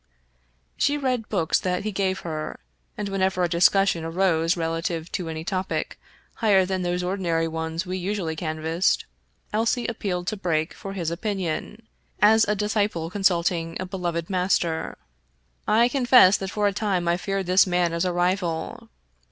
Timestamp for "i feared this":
17.07-17.67